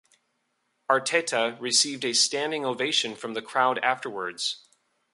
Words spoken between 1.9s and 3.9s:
a standing ovation from the crowd